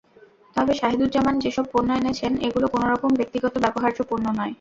তবে 0.55 0.73
শাহেদুজ্জামান 0.73 1.35
যেসব 1.43 1.65
পণ্য 1.73 1.89
এনেছেন 1.99 2.31
এগুলো 2.47 2.65
কোনো 2.73 2.85
রকম 2.87 3.11
ব্যক্তিগত 3.19 3.53
ব্যবহার্য 3.63 3.99
পণ্য 4.09 4.25
নয়। 4.29 4.49